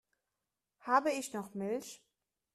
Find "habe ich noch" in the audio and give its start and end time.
0.79-1.53